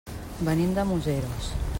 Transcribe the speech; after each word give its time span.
Venim 0.47 0.73
de 0.79 0.83
Museros. 0.93 1.53